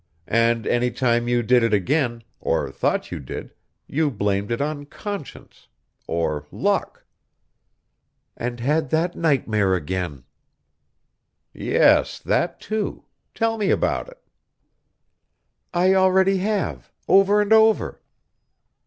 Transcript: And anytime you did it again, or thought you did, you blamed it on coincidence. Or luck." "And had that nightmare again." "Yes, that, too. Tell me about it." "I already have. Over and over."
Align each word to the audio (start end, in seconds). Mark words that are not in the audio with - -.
And 0.25 0.65
anytime 0.65 1.27
you 1.27 1.43
did 1.43 1.61
it 1.61 1.75
again, 1.75 2.23
or 2.39 2.71
thought 2.71 3.11
you 3.11 3.19
did, 3.19 3.53
you 3.85 4.09
blamed 4.09 4.49
it 4.51 4.59
on 4.59 4.87
coincidence. 4.87 5.67
Or 6.07 6.47
luck." 6.51 7.05
"And 8.35 8.59
had 8.59 8.89
that 8.89 9.15
nightmare 9.15 9.75
again." 9.75 10.23
"Yes, 11.53 12.17
that, 12.17 12.59
too. 12.59 13.05
Tell 13.35 13.59
me 13.59 13.69
about 13.69 14.07
it." 14.09 14.17
"I 15.71 15.93
already 15.93 16.37
have. 16.37 16.91
Over 17.07 17.39
and 17.39 17.53
over." 17.53 18.01